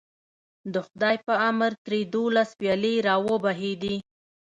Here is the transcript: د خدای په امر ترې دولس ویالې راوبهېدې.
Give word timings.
د 0.73 0.75
خدای 0.87 1.15
په 1.25 1.33
امر 1.49 1.71
ترې 1.85 1.99
دولس 2.13 2.49
ویالې 2.61 2.95
راوبهېدې. 3.07 3.95